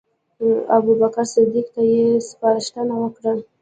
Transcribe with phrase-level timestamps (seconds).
[0.75, 3.31] ابوبکر صدیق ته یې سپارښتنه وکړه.